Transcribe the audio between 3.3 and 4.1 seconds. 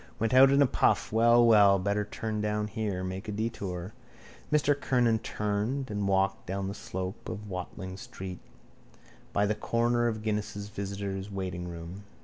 detour.